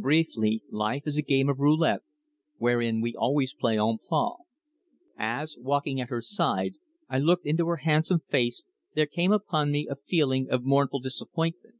[0.00, 2.00] Briefly, life is a game of roulette
[2.56, 4.36] wherein we always play en plein.
[5.18, 6.76] As, walking at her side,
[7.10, 11.74] I looked into her handsome face there came upon me a feeling of mournful disappointment.